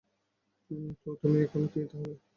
তো, 1.01 1.09
তুমি 1.21 1.37
এখন 1.43 1.63
কী 1.67 1.79
তাহলে? 1.91 2.13